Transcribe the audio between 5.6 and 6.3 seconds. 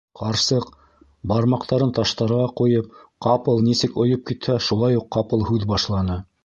башланы: